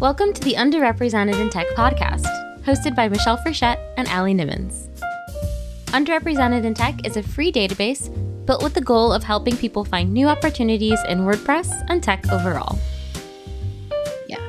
[0.00, 2.24] Welcome to the Underrepresented in Tech podcast,
[2.62, 4.88] hosted by Michelle Frechette and Allie Nimmons.
[5.88, 8.08] Underrepresented in Tech is a free database
[8.46, 12.78] built with the goal of helping people find new opportunities in WordPress and tech overall.
[14.26, 14.40] Yeah.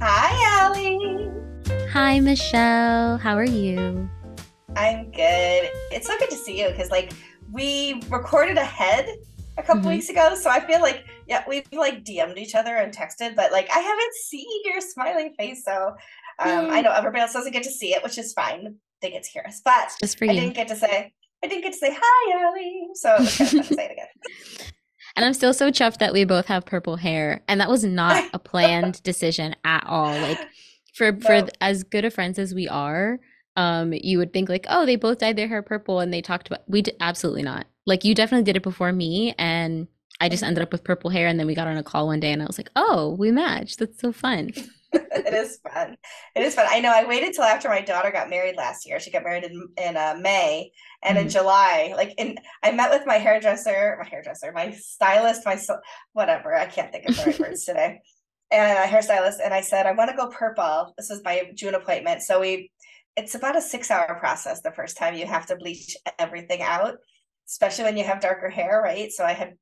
[0.00, 1.32] Hi, Allie.
[1.90, 3.18] Hi, Michelle.
[3.18, 4.08] How are you?
[4.76, 5.68] I'm good.
[5.90, 7.12] It's so good to see you because, like,
[7.50, 9.08] we recorded ahead
[9.56, 9.90] a couple mm-hmm.
[9.90, 13.52] weeks ago, so I feel like yeah, we've like DM'd each other and texted, but
[13.52, 15.94] like I haven't seen your smiling face, so
[16.38, 18.76] um, I know everybody else doesn't get to see it, which is fine.
[19.00, 20.40] They get to hear us, but just for I you.
[20.40, 21.12] didn't get to say
[21.44, 22.88] I didn't get to say hi, Allie.
[22.94, 24.70] So it was kind of fun to say it again.
[25.16, 28.28] And I'm still so chuffed that we both have purple hair, and that was not
[28.32, 30.10] a planned decision at all.
[30.10, 30.40] Like
[30.92, 31.20] for no.
[31.20, 33.20] for as good of friends as we are,
[33.54, 36.48] um, you would think like, oh, they both dyed their hair purple, and they talked
[36.48, 36.68] about.
[36.68, 37.66] We did absolutely not.
[37.86, 39.88] Like you definitely did it before me, and
[40.20, 42.20] I just ended up with purple hair, and then we got on a call one
[42.20, 43.78] day, and I was like, "Oh, we matched.
[43.78, 44.50] That's so fun."
[44.92, 45.96] it is fun.
[46.34, 46.66] It is fun.
[46.68, 46.92] I know.
[46.92, 49.00] I waited till after my daughter got married last year.
[49.00, 50.70] She got married in in uh, May,
[51.02, 51.26] and mm-hmm.
[51.26, 55.58] in July, like in, I met with my hairdresser, my hairdresser, my stylist, my
[56.12, 56.54] whatever.
[56.54, 58.00] I can't think of the right words today,
[58.52, 59.38] and a hairstylist.
[59.44, 60.94] And I said, I want to go purple.
[60.96, 62.22] This is my June appointment.
[62.22, 62.70] So we,
[63.16, 64.62] it's about a six hour process.
[64.62, 66.96] The first time you have to bleach everything out
[67.48, 69.12] especially when you have darker hair, right?
[69.12, 69.54] So I had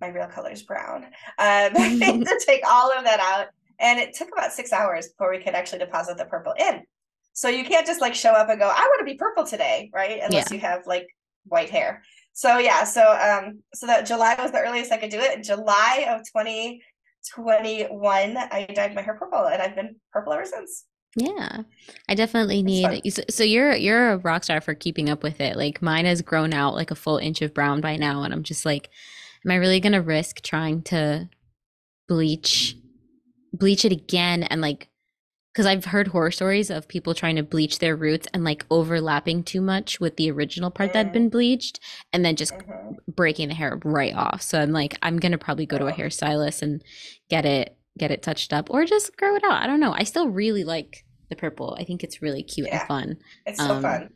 [0.00, 1.04] my real color is brown.
[1.38, 3.48] Um, to take all of that out.
[3.78, 6.82] And it took about six hours before we could actually deposit the purple in.
[7.32, 9.90] So you can't just like show up and go, I want to be purple today,
[9.92, 10.20] right?
[10.22, 10.54] Unless yeah.
[10.54, 11.06] you have like
[11.44, 12.02] white hair.
[12.32, 15.36] So yeah, so um, so that July was the earliest I could do it.
[15.36, 20.84] In July of 2021, I dyed my hair purple and I've been purple ever since.
[21.18, 21.62] Yeah,
[22.10, 23.10] I definitely need.
[23.30, 25.56] So you're you're a rock star for keeping up with it.
[25.56, 28.42] Like mine has grown out like a full inch of brown by now, and I'm
[28.42, 28.90] just like,
[29.44, 31.30] am I really gonna risk trying to
[32.06, 32.76] bleach
[33.52, 34.88] bleach it again and like
[35.56, 39.42] because I've heard horror stories of people trying to bleach their roots and like overlapping
[39.42, 41.80] too much with the original part that had been bleached
[42.12, 42.92] and then just mm-hmm.
[43.08, 44.42] breaking the hair right off.
[44.42, 46.84] So I'm like, I'm gonna probably go to a hairstylist and
[47.30, 49.62] get it get it touched up or just grow it out.
[49.62, 49.94] I don't know.
[49.94, 51.76] I still really like the purple.
[51.78, 52.80] I think it's really cute yeah.
[52.80, 53.16] and fun.
[53.46, 54.10] It's so um, fun.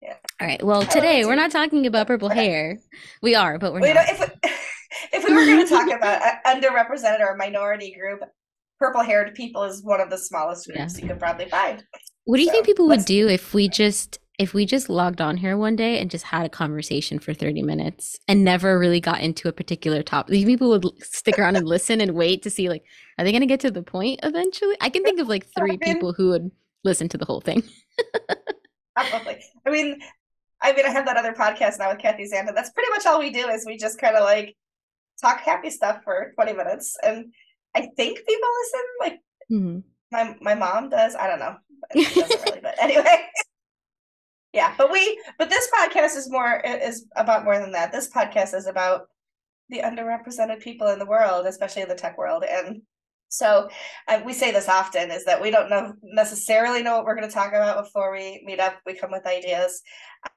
[0.00, 0.16] Yeah.
[0.40, 0.62] All right.
[0.62, 2.78] Well, today we're not talking about purple hair.
[3.22, 4.06] We are, but we're well, not.
[4.08, 4.50] You know, if, we,
[5.18, 8.20] if we were going to talk about underrepresented or minority group,
[8.80, 11.02] purple-haired people is one of the smallest groups yeah.
[11.02, 11.84] you could probably find.
[12.24, 15.20] What do you so, think people would do if we just if we just logged
[15.20, 19.00] on here one day and just had a conversation for 30 minutes and never really
[19.00, 20.32] got into a particular topic?
[20.32, 22.84] These people would stick around and listen and wait to see like
[23.18, 24.76] are they going to get to the point eventually?
[24.80, 26.50] I can think of like three people who would
[26.84, 27.62] listen to the whole thing.
[28.96, 29.38] Probably.
[29.66, 29.98] I mean,
[30.60, 32.54] I mean, I have that other podcast now with Kathy Zanda.
[32.54, 34.56] That's pretty much all we do is we just kind of like
[35.20, 36.96] talk happy stuff for 20 minutes.
[37.02, 37.32] And
[37.74, 38.80] I think people listen.
[39.00, 39.20] Like
[39.50, 39.78] mm-hmm.
[40.10, 41.14] my my mom does.
[41.14, 41.56] I don't know.
[41.94, 43.26] doesn't really, but anyway.
[44.52, 47.92] Yeah, but we but this podcast is more is about more than that.
[47.92, 49.08] This podcast is about
[49.68, 52.44] the underrepresented people in the world, especially in the tech world.
[52.44, 52.82] And
[53.28, 53.70] so
[54.08, 57.26] uh, we say this often is that we don't know necessarily know what we're going
[57.26, 58.74] to talk about before we meet up.
[58.84, 59.80] We come with ideas,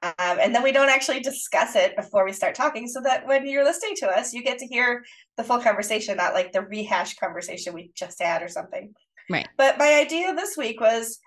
[0.02, 3.46] um, and then we don't actually discuss it before we start talking, so that when
[3.46, 5.04] you're listening to us, you get to hear
[5.36, 8.94] the full conversation, not like the rehash conversation we just had or something.
[9.28, 9.48] Right.
[9.58, 11.18] But my idea this week was,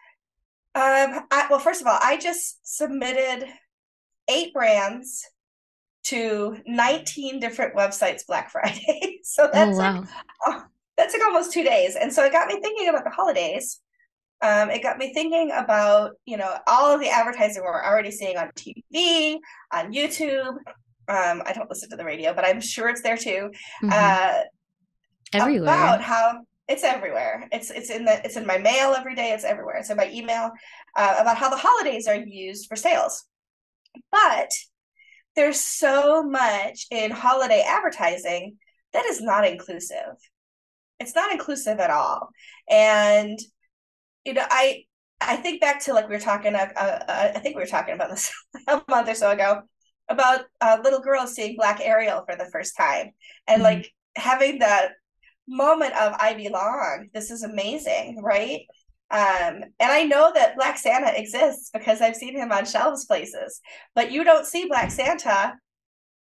[0.80, 3.48] um, I, well, first of all, I just submitted
[4.30, 5.26] eight brands
[6.06, 9.20] to 19 different websites Black Friday.
[9.24, 10.00] so oh, that's oh, wow.
[10.00, 10.10] like,
[10.48, 10.64] oh,
[10.98, 11.96] that took almost two days.
[11.96, 13.80] And so it got me thinking about the holidays.
[14.42, 18.38] Um, it got me thinking about, you know, all of the advertising we're already seeing
[18.38, 19.38] on TV,
[19.74, 20.56] on YouTube.
[21.10, 23.52] Um, I don't listen to the radio, but I'm sure it's there too.
[23.84, 23.90] Mm-hmm.
[23.92, 24.42] Uh,
[25.34, 25.64] everywhere.
[25.64, 27.50] About how it's everywhere.
[27.52, 29.32] It's it's in the it's in my mail every day.
[29.32, 29.78] It's everywhere.
[29.78, 30.52] It's in my email
[30.96, 33.26] uh, about how the holidays are used for sales.
[34.12, 34.52] But
[35.36, 38.58] there's so much in holiday advertising
[38.94, 40.16] that is not inclusive
[41.00, 42.30] it's not inclusive at all
[42.70, 43.40] and
[44.26, 44.84] you know i
[45.22, 47.94] i think back to like we were talking uh, uh, i think we were talking
[47.94, 48.32] about this
[48.68, 49.62] a month or so ago
[50.10, 53.12] about uh, little girls seeing black ariel for the first time
[53.48, 53.76] and mm-hmm.
[53.76, 54.92] like having that
[55.50, 58.62] moment of i belong this is amazing right
[59.12, 63.60] um, and I know that Black Santa exists because I've seen him on shelves places,
[63.96, 65.56] but you don't see Black Santa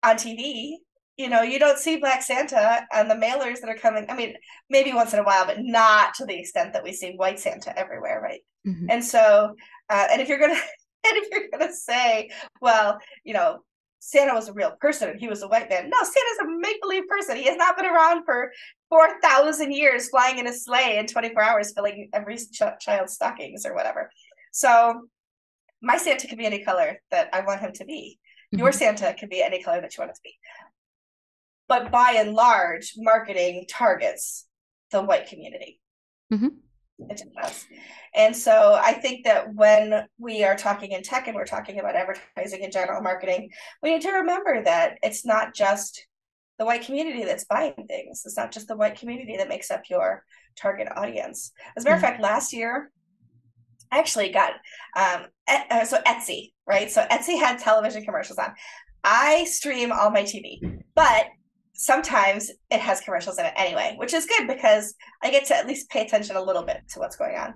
[0.01, 0.77] on TV
[1.19, 4.05] you know, you don't see Black Santa on the mailers that are coming.
[4.09, 4.35] I mean,
[4.69, 7.77] maybe once in a while, but not to the extent that we see White Santa
[7.77, 8.39] everywhere, right?
[8.65, 8.85] Mm-hmm.
[8.89, 9.53] And so,
[9.89, 12.29] uh, and if you're gonna, and if you're gonna say,
[12.61, 13.59] well, you know,
[13.99, 15.89] Santa was a real person and he was a white man.
[15.89, 17.35] No, Santa's a make believe person.
[17.35, 18.51] He has not been around for
[18.89, 23.75] 4,000 years flying in a sleigh in 24 hours, filling every ch- child's stockings or
[23.75, 24.09] whatever.
[24.51, 25.07] So
[25.81, 28.19] my Santa can be any color that I want him to be.
[28.53, 28.59] Mm-hmm.
[28.59, 30.35] Your Santa can be any color that you want it to be.
[31.67, 34.47] But by and large, marketing targets
[34.91, 35.79] the white community.
[36.33, 36.47] Mm-hmm.
[37.09, 37.65] It does.
[38.13, 41.95] And so I think that when we are talking in tech and we're talking about
[41.95, 43.51] advertising and general marketing,
[43.81, 46.05] we need to remember that it's not just
[46.57, 48.23] the white community that's buying things.
[48.25, 50.23] It's not just the white community that makes up your
[50.57, 51.51] target audience.
[51.77, 52.11] As a matter of mm-hmm.
[52.11, 52.91] fact, last year,
[53.91, 54.53] I actually got
[54.95, 56.91] um, et- uh, so Etsy, right?
[56.91, 58.53] So Etsy had television commercials on.
[59.03, 61.27] I stream all my TV, but
[61.79, 64.93] sometimes it has commercials in it anyway, which is good because
[65.23, 67.53] I get to at least pay attention a little bit to what's going on.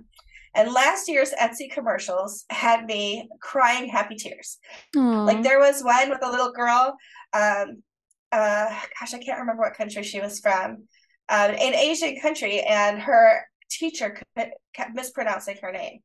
[0.54, 4.58] And last year's Etsy commercials had me crying happy tears.
[4.96, 5.26] Aww.
[5.26, 6.96] Like there was one with a little girl.
[7.34, 7.82] Um,
[8.32, 10.88] uh, gosh, I can't remember what country she was from.
[11.28, 14.20] Um, an Asian country, and her teacher
[14.74, 16.00] kept mispronouncing her name.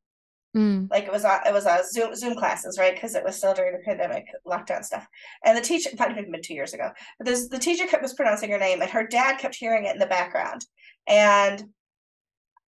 [0.56, 0.90] Mm.
[0.90, 2.94] Like it was a, it was a Zoom Zoom classes, right?
[2.94, 5.06] Because it was still during the pandemic lockdown stuff.
[5.44, 6.90] And the teacher, might have been two years ago.
[7.18, 10.00] But this, the teacher kept mispronouncing her name, and her dad kept hearing it in
[10.00, 10.64] the background,
[11.06, 11.62] and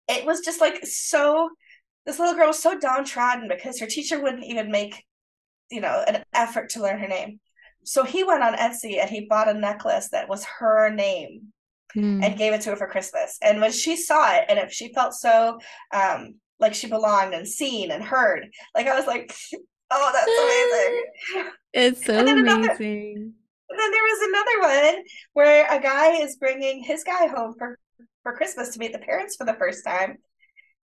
[0.07, 1.49] it was just like so.
[2.05, 5.03] This little girl was so downtrodden because her teacher wouldn't even make,
[5.69, 7.39] you know, an effort to learn her name.
[7.83, 11.53] So he went on Etsy and he bought a necklace that was her name
[11.95, 12.23] mm.
[12.23, 13.37] and gave it to her for Christmas.
[13.41, 15.59] And when she saw it, and if she felt so
[15.93, 18.47] um, like she belonged and seen and heard.
[18.75, 19.35] Like I was like,
[19.91, 21.51] oh, that's amazing.
[21.73, 22.39] It's so amazing.
[22.39, 27.55] Another, and then there was another one where a guy is bringing his guy home
[27.57, 27.79] for
[28.23, 30.17] for Christmas to meet the parents for the first time,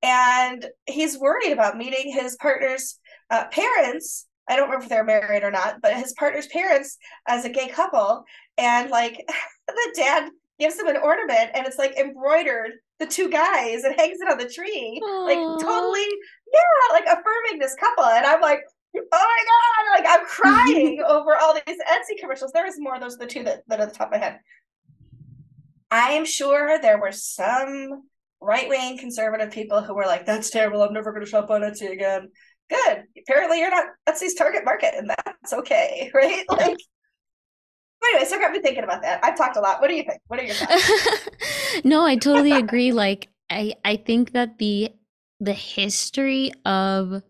[0.02, 2.98] and he's worried about meeting his partner's
[3.30, 4.26] uh, parents.
[4.48, 6.96] I don't remember if they're married or not, but his partner's parents
[7.28, 8.25] as a gay couple,
[8.56, 9.22] and like
[9.69, 14.19] the dad gives him an ornament, and it's like embroidered the two guys and hangs
[14.20, 15.00] it on the tree.
[15.02, 15.25] Aww.
[15.25, 16.06] Like totally,
[16.52, 18.05] yeah, like affirming this couple.
[18.05, 18.60] And I'm like,
[18.96, 22.52] oh my god, like I'm crying over all these Etsy commercials.
[22.52, 22.99] There is more.
[22.99, 24.40] Those are the two that, that are at the top of my head.
[25.90, 28.02] I am sure there were some
[28.40, 30.82] right wing conservative people who were like, that's terrible.
[30.82, 32.28] I'm never going to shop on Etsy again.
[32.69, 33.04] Good.
[33.19, 36.44] Apparently, you're not Etsy's target market, and that's okay, right?
[36.50, 36.76] Like,
[38.04, 39.24] anyway, so I've been thinking about that.
[39.24, 39.80] I've talked a lot.
[39.80, 40.20] What do you think?
[40.28, 41.28] What are your thoughts?
[41.84, 42.92] no, I totally agree.
[42.92, 44.92] like I I think that the
[45.40, 47.22] the history of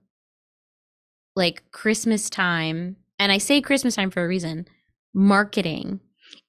[1.37, 4.67] like Christmas time, and I say Christmas time for a reason,
[5.15, 6.01] marketing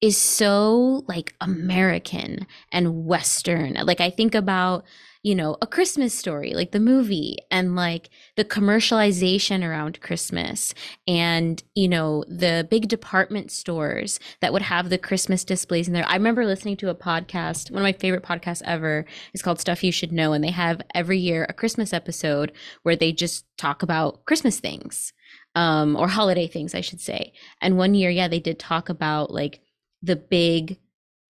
[0.02, 3.74] is so like American and Western.
[3.74, 4.86] Like I think about
[5.22, 10.74] you know, a Christmas story, like the movie, and like the commercialization around Christmas,
[11.08, 16.08] and, you know, the big department stores that would have the Christmas displays in there.
[16.08, 19.84] I remember listening to a podcast, one of my favorite podcasts ever is called Stuff
[19.84, 20.32] You Should Know.
[20.32, 25.12] And they have every year a Christmas episode where they just talk about Christmas things
[25.56, 27.34] um, or holiday things, I should say.
[27.62, 29.60] And one year, yeah, they did talk about like
[30.02, 30.78] the big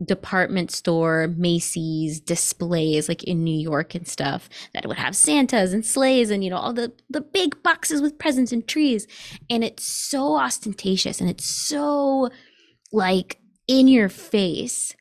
[0.05, 5.85] department store Macy's displays like in New York and stuff that would have Santas and
[5.85, 9.07] sleighs and you know all the the big boxes with presents and trees.
[9.49, 12.29] And it's so ostentatious and it's so
[12.91, 14.95] like in your face.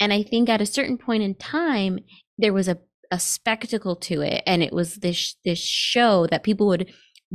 [0.00, 1.98] And I think at a certain point in time
[2.38, 2.78] there was a
[3.10, 4.42] a spectacle to it.
[4.46, 6.92] And it was this this show that people would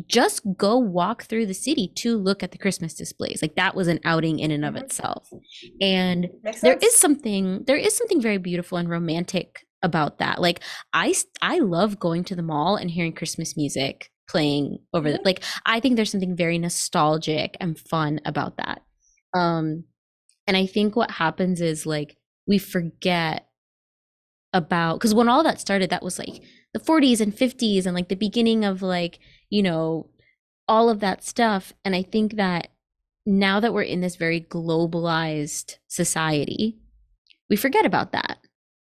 [0.08, 3.42] just go walk through the city to look at the Christmas displays.
[3.42, 4.86] Like that was an outing in and of mm-hmm.
[4.86, 5.30] itself.
[5.80, 6.30] And
[6.62, 10.42] there is something there is something very beautiful and romantic about that.
[10.42, 10.62] Like
[10.94, 15.26] I I love going to the mall and hearing Christmas music playing over the mm-hmm.
[15.26, 18.82] like I think there's something very nostalgic and fun about that.
[19.36, 19.84] Um
[20.48, 23.48] and I think what happens is like we forget
[24.54, 26.42] about because when all that started that was like
[26.74, 29.20] the 40s and 50s and like the beginning of like
[29.54, 30.10] you know,
[30.68, 31.74] all of that stuff.
[31.86, 32.70] And I think that
[33.24, 36.80] now that we're in this very globalized society,
[37.52, 38.40] we forget about that.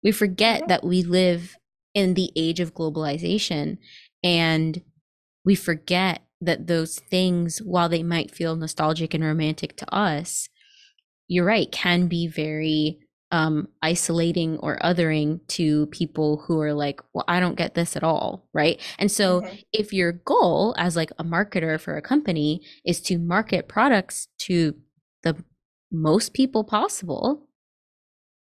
[0.03, 1.57] We forget that we live
[1.95, 3.79] in the age of globalization
[4.25, 4.83] and
[5.45, 10.49] we forget that those things, while they might feel nostalgic and romantic to us,
[11.29, 12.99] you're right, can be very
[13.31, 18.03] um, isolating or othering to people who are like, well, I don't get this at
[18.03, 18.49] all.
[18.55, 18.81] Right.
[18.99, 19.57] And so mm-hmm.
[19.73, 24.75] if your goal as like a marketer for a company is to market products to
[25.23, 25.37] the
[25.93, 27.49] most people possible,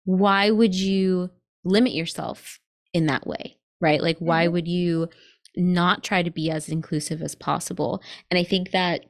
[0.06, 1.32] why would you
[1.64, 2.60] limit yourself
[2.94, 3.58] in that way?
[3.82, 4.02] Right.
[4.02, 4.26] Like, mm-hmm.
[4.26, 5.10] why would you
[5.56, 8.02] not try to be as inclusive as possible?
[8.30, 9.06] And I think that,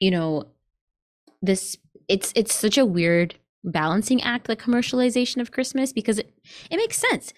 [0.00, 0.44] you know,
[1.42, 1.76] this
[2.08, 3.34] it's it's such a weird
[3.64, 6.32] balancing act the commercialization of christmas because it,
[6.70, 7.32] it makes sense.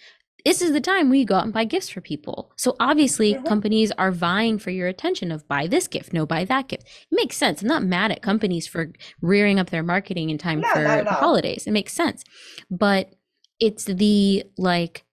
[0.45, 2.53] This is the time we go out and buy gifts for people.
[2.57, 3.47] So obviously mm-hmm.
[3.47, 6.85] companies are vying for your attention of buy this gift no buy that gift.
[6.85, 7.63] It makes sense.
[7.63, 11.05] I'm not mad at companies for rearing up their marketing in time no, for the
[11.11, 11.67] holidays.
[11.67, 12.23] It makes sense.
[12.71, 13.13] But
[13.59, 15.05] it's the like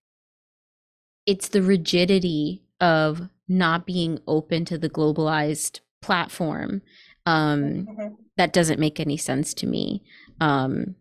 [1.26, 6.82] it's the rigidity of not being open to the globalized platform
[7.26, 8.14] um, mm-hmm.
[8.38, 10.04] that doesn't make any sense to me.
[10.40, 10.96] Um,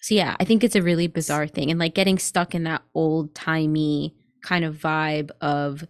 [0.00, 2.82] so yeah i think it's a really bizarre thing and like getting stuck in that
[2.94, 5.86] old timey kind of vibe of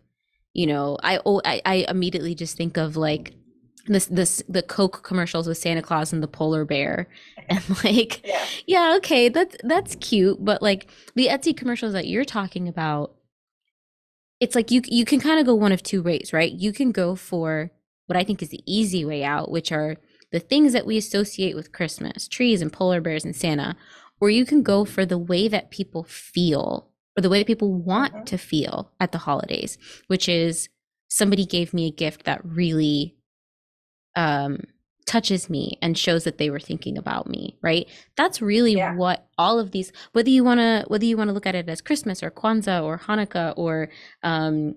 [0.55, 3.35] you know I, I i immediately just think of like
[3.87, 7.09] this this the coke commercials with santa claus and the polar bear
[7.49, 8.45] and like yeah.
[8.67, 13.15] yeah okay that's that's cute but like the etsy commercials that you're talking about
[14.41, 16.53] it's like you you can kind of go one of two ways, right?
[16.53, 17.71] You can go for
[18.07, 19.97] what I think is the easy way out, which are
[20.33, 23.77] the things that we associate with Christmas, trees and polar bears and Santa,
[24.21, 27.73] or you can go for the way that people feel or the way that people
[27.75, 28.25] want mm-hmm.
[28.25, 30.69] to feel at the holidays, which is
[31.09, 33.17] somebody gave me a gift that really
[34.15, 34.61] um
[35.07, 38.95] touches me and shows that they were thinking about me right that's really yeah.
[38.95, 41.67] what all of these whether you want to whether you want to look at it
[41.67, 43.89] as christmas or kwanzaa or hanukkah or
[44.23, 44.75] um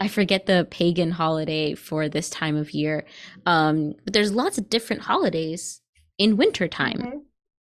[0.00, 3.04] i forget the pagan holiday for this time of year
[3.46, 5.80] um but there's lots of different holidays
[6.18, 6.98] in winter time.
[6.98, 7.18] Mm-hmm.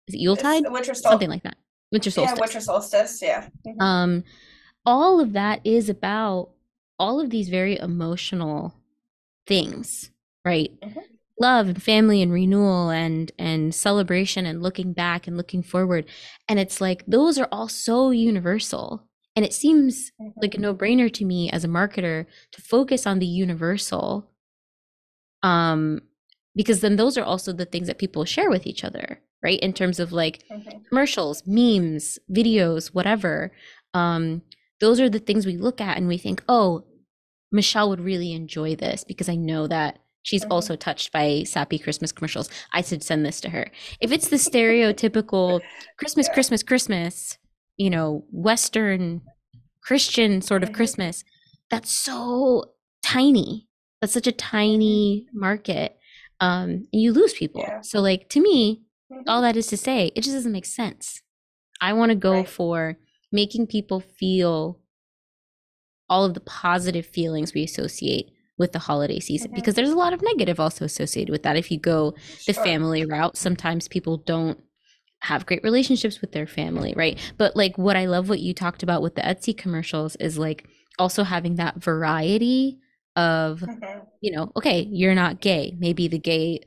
[0.08, 0.64] is it yuletide?
[0.64, 1.02] Winter solstice.
[1.02, 1.56] something like that.
[1.90, 2.36] Winter solstice.
[2.36, 3.48] yeah winter solstice yeah.
[3.66, 3.80] Mm-hmm.
[3.80, 4.24] um
[4.84, 6.50] all of that is about
[6.98, 8.74] all of these very emotional
[9.46, 10.10] things
[10.46, 10.70] right?
[10.80, 11.00] Mm-hmm.
[11.38, 16.06] Love and family and renewal and and celebration and looking back and looking forward.
[16.48, 20.62] And it's like those are all so universal and it seems like a mm-hmm.
[20.62, 24.28] no-brainer to me as a marketer to focus on the universal
[25.42, 26.00] um
[26.54, 29.72] because then those are also the things that people share with each other right in
[29.72, 30.78] terms of like mm-hmm.
[30.88, 33.52] commercials memes videos whatever
[33.94, 34.42] um
[34.80, 36.84] those are the things we look at and we think oh
[37.52, 40.52] michelle would really enjoy this because i know that She's mm-hmm.
[40.52, 42.50] also touched by sappy Christmas commercials.
[42.72, 43.70] I should send this to her.
[44.00, 45.60] If it's the stereotypical
[45.98, 47.38] Christmas, Christmas, Christmas,
[47.76, 49.22] you know, Western
[49.82, 50.76] Christian sort of mm-hmm.
[50.76, 51.24] Christmas,
[51.70, 53.68] that's so tiny.
[54.00, 55.40] That's such a tiny mm-hmm.
[55.40, 55.96] market.
[56.40, 57.64] Um, and you lose people.
[57.66, 57.80] Yeah.
[57.80, 59.28] So, like, to me, mm-hmm.
[59.28, 61.22] all that is to say, it just doesn't make sense.
[61.80, 62.48] I want to go right.
[62.48, 62.98] for
[63.32, 64.80] making people feel
[66.08, 69.56] all of the positive feelings we associate with the holiday season mm-hmm.
[69.56, 71.56] because there's a lot of negative also associated with that.
[71.56, 72.14] If you go
[72.46, 72.64] the sure.
[72.64, 74.58] family route, sometimes people don't
[75.26, 77.18] have great relationships with their family, right?
[77.36, 80.66] But like what I love what you talked about with the Etsy commercials is like
[80.98, 82.78] also having that variety
[83.16, 84.00] of mm-hmm.
[84.20, 85.74] you know, okay, you're not gay.
[85.78, 86.60] Maybe the gay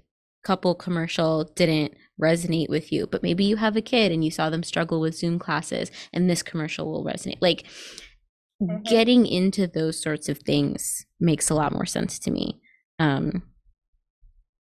[0.43, 4.49] couple commercial didn't resonate with you, but maybe you have a kid and you saw
[4.49, 7.37] them struggle with Zoom classes and this commercial will resonate.
[7.41, 7.63] Like
[8.61, 8.83] mm-hmm.
[8.83, 12.59] getting into those sorts of things makes a lot more sense to me.
[12.99, 13.43] Um,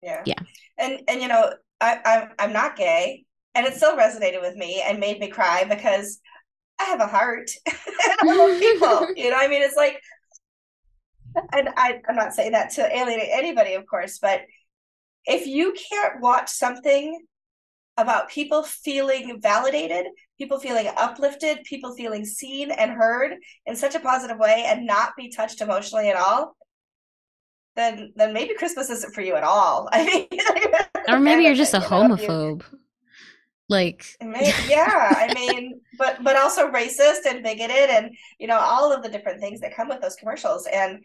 [0.04, 0.22] yeah.
[0.26, 0.40] Yeah.
[0.78, 3.26] And and you know, I, I I'm not gay,
[3.58, 6.20] and it still resonated with me and made me cry because
[6.80, 7.76] I have a heart and
[8.22, 9.08] I love people.
[9.18, 10.00] you know, I mean, it's like,
[11.54, 14.42] and I I'm not saying that to alienate anybody, of course, but
[15.26, 17.20] if you can't watch something
[17.98, 20.06] about people feeling validated,
[20.38, 25.16] people feeling uplifted, people feeling seen and heard in such a positive way and not
[25.18, 26.56] be touched emotionally at all,
[27.76, 29.90] then then maybe Christmas isn't for you at all.
[29.94, 30.28] I mean,
[31.08, 32.64] or maybe you're just a homophobe.
[33.70, 39.04] Like yeah, I mean, but but also racist and bigoted and you know all of
[39.04, 41.04] the different things that come with those commercials and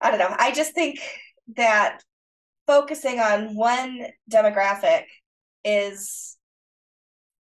[0.00, 0.34] I don't know.
[0.38, 1.00] I just think
[1.56, 2.02] that
[2.66, 5.04] focusing on one demographic
[5.64, 6.36] is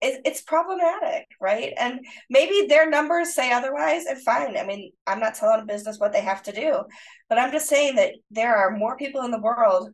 [0.05, 1.71] it's problematic, right?
[1.77, 4.57] And maybe their numbers say otherwise, and fine.
[4.57, 6.83] I mean, I'm not telling a business what they have to do,
[7.29, 9.91] but I'm just saying that there are more people in the world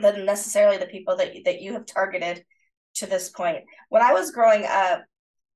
[0.00, 2.44] than necessarily the people that that you have targeted
[2.98, 3.64] to this point.
[3.88, 5.04] When I was growing up,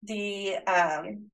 [0.02, 1.30] the um,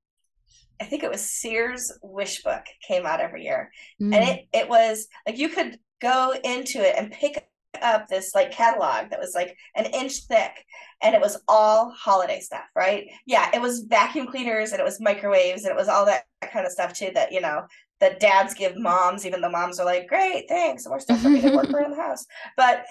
[0.81, 4.13] I think it was Sears Wish Book came out every year, mm.
[4.13, 7.49] and it it was like you could go into it and pick
[7.81, 10.65] up this like catalog that was like an inch thick
[11.01, 14.99] and it was all holiday stuff right yeah it was vacuum cleaners and it was
[14.99, 17.63] microwaves and it was all that, kind of stuff too that you know
[17.99, 21.41] that dads give moms even though moms are like great thanks more stuff for me
[21.41, 22.25] to work around the house
[22.57, 22.85] but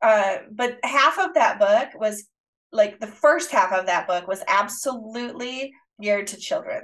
[0.00, 2.28] uh but half of that book was
[2.72, 6.82] like the first half of that book was absolutely geared to children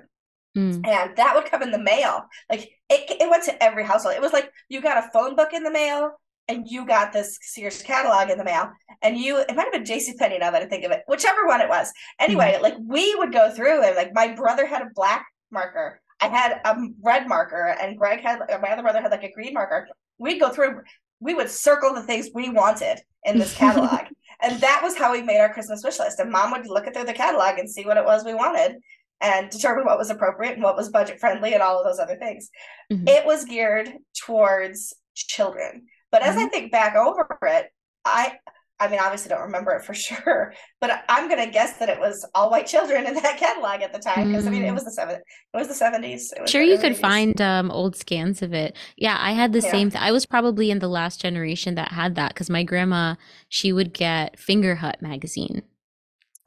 [0.57, 0.75] mm.
[0.75, 4.23] and that would come in the mail like it, it went to every household it
[4.23, 6.12] was like you got a phone book in the mail
[6.49, 8.71] and you got this Sears catalog in the mail,
[9.02, 10.14] and you it might have been J.C.
[10.18, 11.92] Penney now that I think of it, whichever one it was.
[12.18, 12.62] Anyway, mm-hmm.
[12.62, 16.61] like we would go through and like my brother had a black marker, I had
[16.64, 19.88] a red marker, and Greg had my other brother had like a green marker.
[20.18, 20.80] We'd go through,
[21.21, 24.07] we would circle the things we wanted in this catalog.
[24.42, 26.21] And that was how we made our Christmas wish list.
[26.21, 28.76] And mom would look at through the catalog and see what it was we wanted
[29.21, 32.16] and determine what was appropriate and what was budget friendly and all of those other
[32.16, 32.50] things.
[32.92, 33.09] Mm-hmm.
[33.09, 33.92] It was geared
[34.25, 35.87] towards children.
[36.12, 36.47] But as mm-hmm.
[36.47, 37.66] I think back over it,
[38.04, 38.37] I
[38.80, 42.26] I mean, obviously don't remember it for sure, but I'm gonna guess that it was
[42.35, 44.49] all white children in that catalog at the time because mm.
[44.49, 44.75] I mean, it mm.
[44.75, 46.32] was the seven, it was the seventies.
[46.47, 47.00] Sure, you could 80s.
[47.00, 48.76] find um, old scans of it.
[48.97, 49.70] Yeah, I had the yeah.
[49.70, 49.90] same.
[49.90, 53.16] Th- I was probably in the last generation that had that because my grandma
[53.49, 55.62] she would get Fingerhut magazine.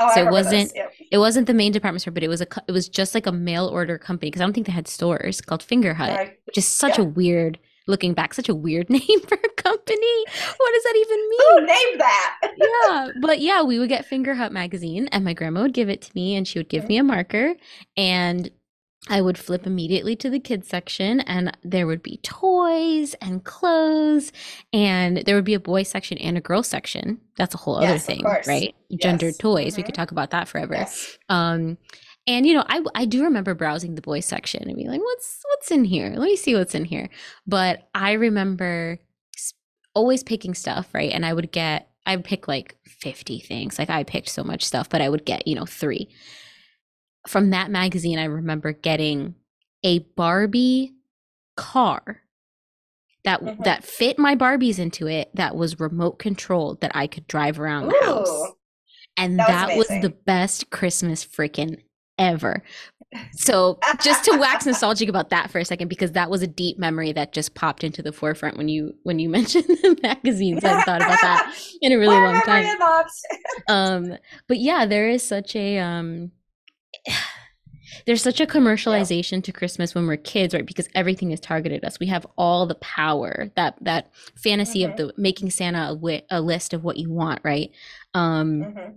[0.01, 0.93] Oh, so it wasn't yep.
[1.11, 3.31] it wasn't the main department store, but it was a it was just like a
[3.31, 6.39] mail order company because I don't think they had stores called Fingerhut, right.
[6.45, 7.03] which is such yeah.
[7.03, 10.25] a weird looking back, such a weird name for a company.
[10.57, 11.39] What does that even mean?
[11.49, 12.37] Who named that?
[12.57, 16.11] yeah, but yeah, we would get Fingerhut magazine, and my grandma would give it to
[16.15, 17.55] me, and she would give me a marker,
[17.97, 18.49] and
[19.09, 24.31] I would flip immediately to the kids section and there would be toys and clothes
[24.71, 27.19] and there would be a boy section and a girl section.
[27.35, 28.75] That's a whole yes, other thing, right?
[28.89, 29.01] Yes.
[29.01, 29.73] Gendered toys.
[29.73, 29.79] Mm-hmm.
[29.79, 30.01] We could mm-hmm.
[30.01, 30.75] talk about that forever.
[30.75, 31.17] Yes.
[31.29, 31.79] Um
[32.27, 35.39] and you know, I I do remember browsing the boys section and being like, "What's
[35.49, 36.09] what's in here?
[36.09, 37.09] Let me see what's in here."
[37.47, 38.99] But I remember
[39.93, 41.11] always picking stuff, right?
[41.11, 43.77] And I would get I would pick like 50 things.
[43.77, 46.09] Like I picked so much stuff, but I would get, you know, 3.
[47.27, 49.35] From that magazine, I remember getting
[49.83, 50.93] a Barbie
[51.55, 52.21] car
[53.23, 53.61] that mm-hmm.
[53.63, 57.85] that fit my Barbies into it that was remote controlled that I could drive around
[57.85, 58.51] Ooh, the house.
[59.17, 61.81] And that, that was, was, the best Christmas freaking
[62.21, 62.63] ever.
[63.33, 66.79] So just to wax nostalgic about that for a second, because that was a deep
[66.79, 70.63] memory that just popped into the forefront when you when you mentioned the magazines.
[70.63, 72.65] I hadn't thought about that in a really long time.
[73.67, 76.31] um, but yeah, there is such a um
[78.05, 79.41] there's such a commercialization yeah.
[79.41, 80.65] to Christmas when we're kids, right?
[80.65, 81.99] Because everything is targeted us.
[81.99, 84.91] We have all the power that that fantasy mm-hmm.
[84.91, 87.71] of the making Santa a, wi- a, list of what you want, right?
[88.13, 88.91] Um, mm-hmm.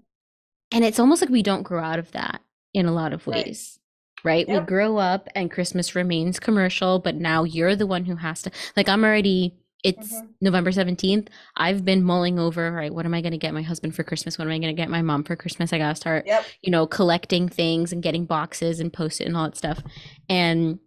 [0.70, 2.40] And it's almost like we don't grow out of that
[2.74, 3.78] in a lot of ways.
[4.24, 4.30] Right.
[4.30, 4.48] right?
[4.48, 4.62] Yep.
[4.62, 8.50] We grow up and Christmas remains commercial, but now you're the one who has to
[8.76, 10.26] like I'm already it's mm-hmm.
[10.40, 11.28] November 17th.
[11.58, 14.38] I've been mulling over, right, what am I going to get my husband for Christmas?
[14.38, 15.74] What am I going to get my mom for Christmas?
[15.74, 16.42] I got to start, yep.
[16.62, 19.82] you know, collecting things and getting boxes and post it and all that stuff.
[20.28, 20.78] And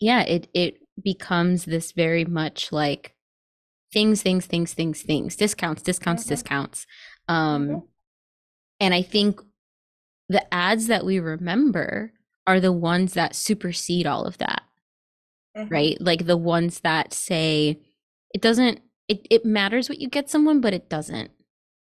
[0.00, 3.14] yeah, it it becomes this very much like
[3.92, 6.30] things, things, things, things, things, discounts, discounts, mm-hmm.
[6.30, 6.86] discounts.
[7.26, 7.78] Um mm-hmm.
[8.78, 9.40] and I think
[10.32, 12.12] the ads that we remember
[12.46, 14.62] are the ones that supersede all of that
[15.56, 15.72] mm-hmm.
[15.72, 17.78] right like the ones that say
[18.34, 21.30] it doesn't it, it matters what you get someone but it doesn't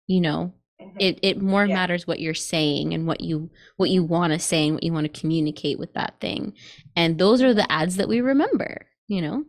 [0.07, 0.97] you know mm-hmm.
[0.99, 1.75] it it more yeah.
[1.75, 4.93] matters what you're saying and what you what you want to say and what you
[4.93, 6.53] want to communicate with that thing
[6.95, 9.43] and those are the ads that we remember you know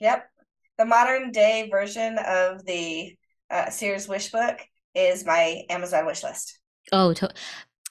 [0.00, 0.28] yep
[0.78, 3.14] the modern day version of the
[3.50, 4.58] uh, sears wish book
[4.94, 6.58] is my amazon wish list
[6.92, 7.32] oh to-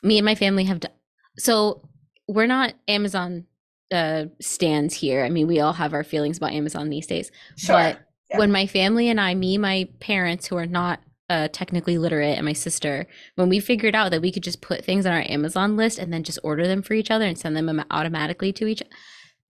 [0.03, 0.91] me and my family have done
[1.37, 1.87] so
[2.27, 3.45] we're not amazon
[3.93, 7.75] uh stands here i mean we all have our feelings about amazon these days sure.
[7.75, 8.37] but yeah.
[8.37, 12.45] when my family and i me my parents who are not uh, technically literate and
[12.45, 15.75] my sister when we figured out that we could just put things on our amazon
[15.75, 18.83] list and then just order them for each other and send them automatically to each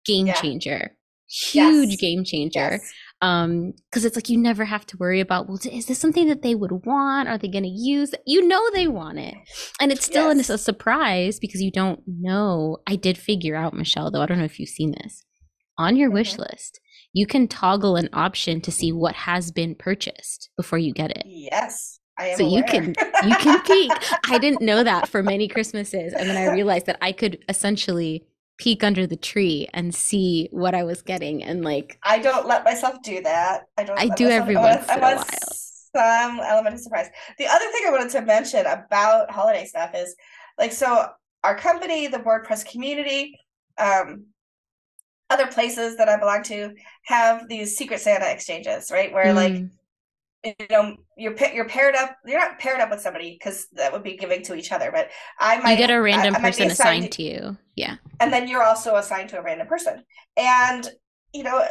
[0.06, 0.34] game yeah.
[0.36, 0.96] changer
[1.28, 2.00] huge yes.
[2.00, 5.86] game changer yes um because it's like you never have to worry about well is
[5.86, 7.30] this something that they would want?
[7.30, 9.36] Are they going to use you know they want it.
[9.80, 10.50] And it's still yes.
[10.50, 12.78] a surprise because you don't know.
[12.88, 15.24] I did figure out michelle though i don't know if you've seen this.
[15.78, 16.16] On your mm-hmm.
[16.16, 16.80] wish list
[17.14, 21.24] you can toggle an option to see what has been purchased before you get it.
[21.26, 22.00] Yes.
[22.18, 22.58] I am so aware.
[22.58, 22.94] you can
[23.26, 23.92] you can peek.
[24.30, 28.26] I didn't know that for many christmases and then i realized that i could essentially
[28.58, 32.64] peek under the tree and see what I was getting and like I don't let
[32.64, 33.64] myself do that.
[33.78, 35.26] I don't I do every once in a while.
[35.96, 37.08] Some element of surprise.
[37.38, 40.16] The other thing I wanted to mention about holiday stuff is
[40.58, 41.08] like so
[41.44, 43.40] our company, the WordPress community,
[43.78, 44.26] um,
[45.30, 49.12] other places that I belong to have these secret Santa exchanges, right?
[49.12, 49.36] Where mm.
[49.36, 49.64] like
[50.46, 54.04] you know you're you're paired up you're not paired up with somebody because that would
[54.04, 57.06] be giving to each other but i might you get a random I, person assigned,
[57.06, 57.58] assigned to you.
[57.76, 57.96] Yeah.
[58.20, 60.04] and then you're also assigned to a random person.
[60.38, 60.88] And
[61.34, 61.66] you know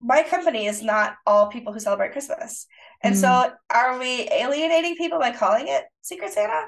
[0.00, 2.66] my company is not all people who celebrate christmas.
[3.02, 3.18] And mm.
[3.18, 6.66] so are we alienating people by calling it secret santa?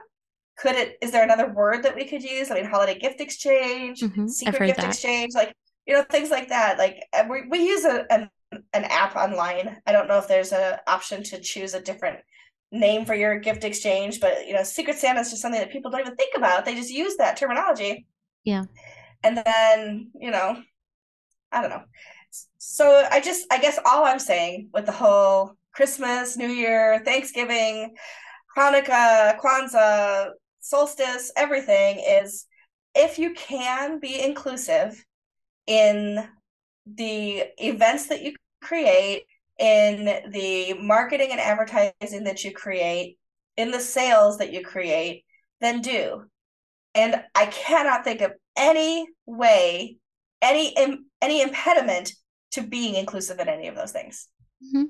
[0.59, 2.51] Could it is there another word that we could use?
[2.51, 4.29] I mean holiday gift exchange mm-hmm.
[4.29, 4.89] secret gift that.
[4.89, 5.53] exchange like
[5.87, 6.79] you know things like that.
[6.79, 9.79] Like we, we use a, an an app online.
[9.87, 12.19] I don't know if there's an option to choose a different
[12.73, 15.91] name for your gift exchange, but you know, Secret Santa is just something that people
[15.91, 16.65] don't even think about.
[16.65, 18.07] They just use that terminology.
[18.45, 18.65] Yeah.
[19.23, 20.63] And then, you know,
[21.53, 21.85] I don't know.
[22.59, 27.95] So I just I guess all I'm saying with the whole Christmas, New Year, Thanksgiving,
[28.57, 30.31] Hanukkah, Kwanzaa,
[30.61, 32.47] solstice, everything is
[32.95, 35.05] if you can be inclusive
[35.67, 36.27] in
[36.87, 39.25] the events that you create,
[39.59, 43.19] in the marketing and advertising that you create,
[43.57, 45.25] in the sales that you create,
[45.61, 46.25] then do.
[46.95, 49.99] And I cannot think of any way,
[50.43, 50.75] any
[51.23, 52.13] any impediment
[52.53, 54.29] to being inclusive in any of those things.
[54.63, 54.85] Mm-hmm.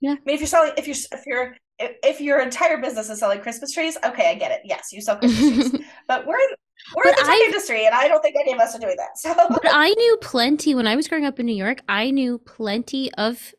[0.00, 0.12] Yeah.
[0.12, 3.18] I mean, if you're selling, if you're if you're if, if your entire business is
[3.18, 4.60] selling Christmas trees, okay, I get it.
[4.64, 6.48] Yes, you sell Christmas trees, but we're in
[6.94, 8.96] we're but in the tech industry, and I don't think any of us are doing
[8.96, 9.18] that.
[9.18, 11.80] So, but I knew plenty when I was growing up in New York.
[11.88, 13.54] I knew plenty of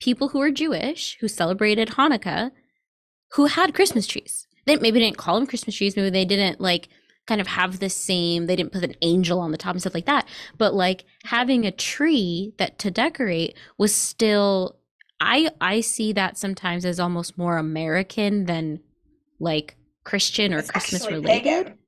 [0.00, 2.50] people who were Jewish who celebrated Hanukkah,
[3.32, 4.46] who had Christmas trees.
[4.66, 5.96] They maybe didn't call them Christmas trees.
[5.96, 6.88] Maybe they didn't like
[7.26, 8.46] kind of have the same.
[8.46, 10.26] They didn't put an angel on the top and stuff like that.
[10.58, 14.76] But like having a tree that to decorate was still.
[15.18, 18.80] I I see that sometimes as almost more American than
[19.40, 21.26] like Christian or it's Christmas related.
[21.26, 21.78] Pagan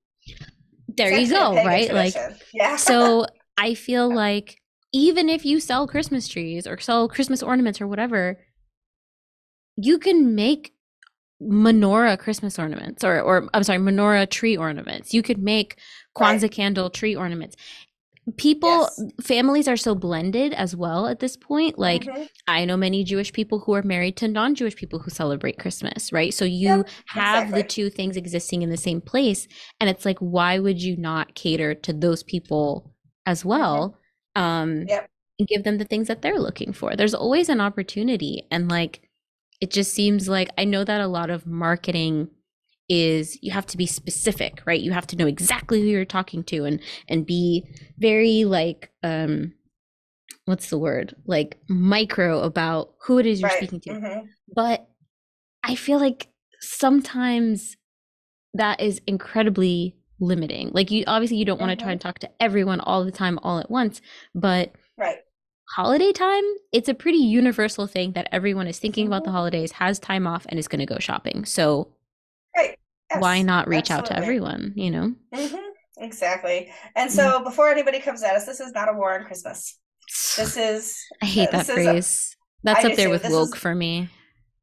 [0.98, 1.92] there you go, right?
[1.92, 2.14] Like,
[2.52, 2.76] yeah.
[2.76, 4.60] so I feel like
[4.92, 8.38] even if you sell Christmas trees or sell Christmas ornaments or whatever,
[9.76, 10.74] you can make
[11.40, 15.14] menorah Christmas ornaments or, or I'm sorry, menorah tree ornaments.
[15.14, 15.78] You could make
[16.16, 16.50] Kwanzaa right.
[16.50, 17.56] candle tree ornaments
[18.36, 19.02] people yes.
[19.22, 22.24] families are so blended as well at this point like mm-hmm.
[22.46, 26.34] i know many jewish people who are married to non-jewish people who celebrate christmas right
[26.34, 27.62] so you yep, have exactly.
[27.62, 29.46] the two things existing in the same place
[29.80, 32.92] and it's like why would you not cater to those people
[33.24, 33.96] as well
[34.36, 34.42] mm-hmm.
[34.42, 35.08] um yep.
[35.38, 39.02] and give them the things that they're looking for there's always an opportunity and like
[39.60, 42.28] it just seems like i know that a lot of marketing
[42.88, 44.80] is you have to be specific, right?
[44.80, 47.64] You have to know exactly who you're talking to and and be
[47.98, 49.52] very like um
[50.44, 51.14] what's the word?
[51.26, 53.58] Like micro about who it is you're right.
[53.58, 53.90] speaking to.
[53.90, 54.26] Mm-hmm.
[54.54, 54.88] But
[55.62, 56.28] I feel like
[56.60, 57.76] sometimes
[58.54, 60.70] that is incredibly limiting.
[60.72, 61.66] Like you obviously you don't mm-hmm.
[61.66, 64.00] want to try and talk to everyone all the time all at once,
[64.34, 65.18] but Right.
[65.76, 69.36] Holiday time, it's a pretty universal thing that everyone is thinking about the mm-hmm.
[69.36, 71.44] holidays, has time off and is going to go shopping.
[71.44, 71.92] So
[72.58, 72.78] Right.
[73.10, 74.16] Yes, why not reach absolutely.
[74.16, 76.04] out to everyone you know mm-hmm.
[76.04, 77.44] exactly and so mm-hmm.
[77.44, 79.78] before anybody comes at us this is not a war on christmas
[80.36, 83.10] this is i hate that phrase a, that's I up there too.
[83.10, 84.10] with this woke is, for me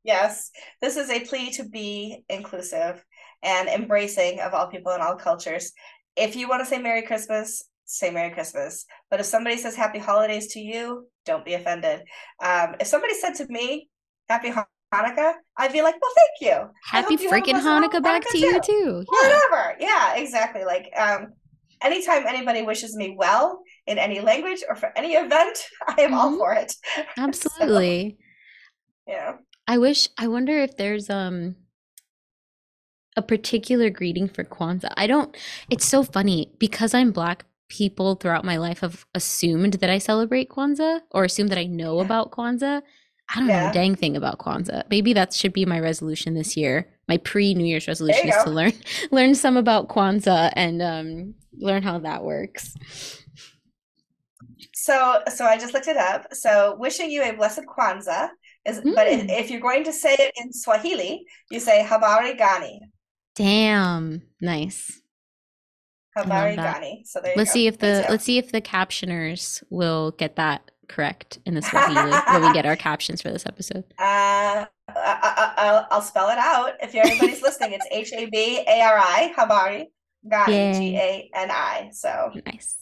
[0.03, 3.03] yes this is a plea to be inclusive
[3.41, 5.71] and embracing of all people and all cultures
[6.15, 9.99] if you want to say merry christmas say merry christmas but if somebody says happy
[9.99, 12.01] holidays to you don't be offended
[12.43, 13.89] um, if somebody said to me
[14.29, 14.51] happy
[14.95, 16.69] Hanukkah, I'd be like, well, thank you.
[16.83, 18.45] Happy freaking Hanukkah back Hanukkah to too.
[18.45, 19.05] you too.
[19.11, 19.21] Yeah.
[19.21, 19.75] Whatever.
[19.79, 20.63] Yeah, exactly.
[20.63, 21.33] Like, um,
[21.81, 26.13] anytime anybody wishes me well in any language or for any event, I am mm-hmm.
[26.13, 26.73] all for it.
[27.17, 28.17] Absolutely.
[29.07, 29.33] so, yeah.
[29.67, 30.09] I wish.
[30.17, 31.55] I wonder if there's um
[33.17, 34.93] a particular greeting for Kwanzaa.
[34.97, 35.35] I don't.
[35.69, 37.45] It's so funny because I'm black.
[37.67, 41.99] People throughout my life have assumed that I celebrate Kwanzaa or assume that I know
[41.99, 42.83] about Kwanzaa
[43.33, 43.63] I don't yeah.
[43.63, 44.83] know a dang thing about Kwanzaa.
[44.89, 46.87] Maybe that should be my resolution this year.
[47.07, 48.45] My pre New Year's resolution is go.
[48.45, 48.73] to learn
[49.11, 52.75] learn some about Kwanzaa and um, learn how that works.
[54.73, 56.33] So, so I just looked it up.
[56.33, 58.29] So, wishing you a blessed Kwanzaa
[58.65, 58.93] is, mm.
[58.93, 62.81] but if, if, you're going to say it in Swahili, you say Habari Gani.
[63.35, 65.01] Damn, nice.
[66.17, 67.03] Habari Gani.
[67.05, 67.53] So there let's go.
[67.53, 72.11] see if the let's see if the captioners will get that correct in the Swahili
[72.11, 73.83] when we get our captions for this episode?
[74.87, 76.73] Uh, I, will spell it out.
[76.81, 79.87] If anybody's listening, it's H A B A R I, Habari,
[80.29, 81.89] Gani, G A N I.
[81.91, 82.77] So nice.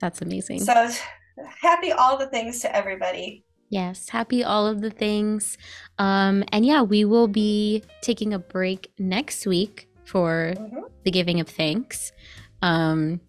[0.00, 0.60] That's amazing.
[0.60, 0.90] So
[1.60, 3.44] happy all the things to everybody.
[3.68, 5.56] Yes, happy all of the things.
[5.98, 10.80] Um, and yeah, we will be taking a break next week for mm-hmm.
[11.04, 12.12] the giving of thanks.
[12.60, 13.20] Um,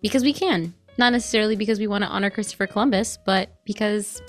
[0.00, 4.22] because we can not necessarily because we want to honor Christopher Columbus, but because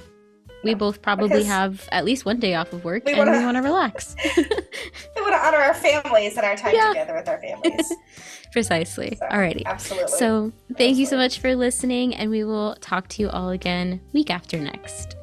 [0.64, 3.32] we both probably because have at least one day off of work we and wanna,
[3.40, 4.16] we want to relax.
[4.36, 6.90] we want to honor our families and our time yeah.
[6.90, 7.94] together with our families.
[8.52, 9.16] Precisely.
[9.16, 9.66] So, Alrighty.
[9.66, 10.08] Absolutely.
[10.10, 10.18] So
[10.50, 11.00] thank absolutely.
[11.00, 14.60] you so much for listening, and we will talk to you all again week after
[14.60, 15.16] next.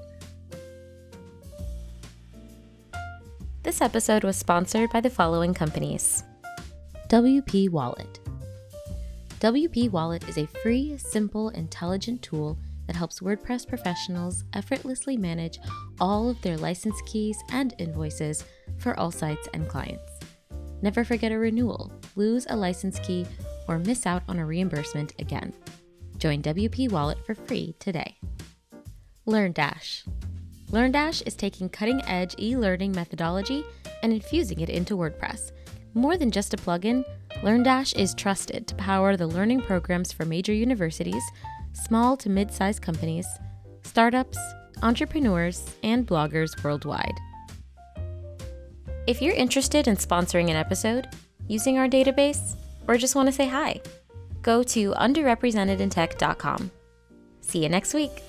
[3.63, 6.23] This episode was sponsored by the following companies
[7.09, 8.24] WP Wallet.
[9.45, 15.59] WP Wallet is a free, simple, intelligent tool that helps WordPress professionals effortlessly manage
[16.01, 18.43] all of their license keys and invoices
[18.79, 20.19] for all sites and clients.
[20.81, 23.27] Never forget a renewal, lose a license key,
[23.69, 25.53] or miss out on a reimbursement again.
[26.17, 28.17] Join WP Wallet for free today.
[29.27, 30.09] LearnDash.
[30.71, 33.63] LearnDash is taking cutting edge e learning methodology
[34.03, 35.53] and infusing it into WordPress.
[35.93, 37.05] More than just a plugin,
[37.43, 41.23] LearnDash is trusted to power the learning programs for major universities,
[41.73, 43.27] small to mid sized companies,
[43.83, 44.39] startups,
[44.83, 47.19] entrepreneurs, and bloggers worldwide.
[49.07, 51.09] If you're interested in sponsoring an episode,
[51.47, 52.57] using our database,
[52.89, 53.81] or just want to say hi,
[54.41, 56.71] go to underrepresentedintech.com.
[57.41, 58.23] See you next week.